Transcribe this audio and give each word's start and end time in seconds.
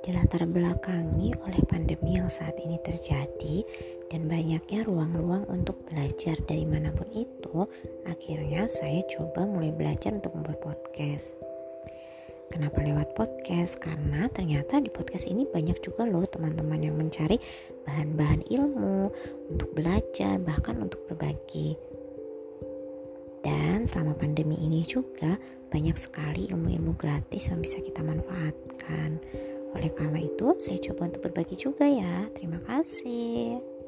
dilatar 0.00 0.48
belakangi 0.48 1.36
oleh 1.44 1.62
pandemi 1.68 2.16
yang 2.16 2.32
saat 2.32 2.56
ini 2.60 2.80
terjadi 2.80 3.62
dan 4.08 4.26
banyaknya 4.26 4.82
ruang-ruang 4.88 5.46
untuk 5.52 5.78
belajar 5.86 6.34
dari 6.48 6.64
mana 6.64 6.90
pun 6.90 7.06
itu, 7.12 7.68
akhirnya 8.08 8.66
saya 8.66 9.04
coba 9.06 9.46
mulai 9.46 9.70
belajar 9.70 10.16
untuk 10.16 10.34
membuat 10.34 10.58
podcast. 10.64 11.36
Kenapa 12.50 12.82
lewat 12.82 13.14
podcast? 13.14 13.78
Karena 13.78 14.26
ternyata 14.26 14.82
di 14.82 14.90
podcast 14.90 15.30
ini 15.30 15.46
banyak 15.46 15.78
juga 15.86 16.02
loh 16.02 16.26
teman-teman 16.26 16.82
yang 16.82 16.98
mencari 16.98 17.38
bahan-bahan 17.86 18.42
ilmu 18.50 19.06
untuk 19.54 19.70
belajar, 19.70 20.34
bahkan 20.42 20.82
untuk 20.82 20.98
berbagi. 21.06 21.78
Dan 23.40 23.86
selama 23.88 24.18
pandemi 24.18 24.58
ini 24.60 24.82
juga 24.82 25.38
banyak 25.70 25.96
sekali 25.96 26.50
ilmu-ilmu 26.50 26.98
gratis 26.98 27.48
yang 27.48 27.62
bisa 27.62 27.78
kita 27.78 28.02
manfaatkan. 28.02 29.09
Oleh 29.80 29.96
karena 29.96 30.20
itu, 30.20 30.60
saya 30.60 30.76
coba 30.76 31.08
untuk 31.08 31.24
berbagi 31.24 31.56
juga 31.56 31.88
ya. 31.88 32.28
Terima 32.36 32.60
kasih. 32.68 33.79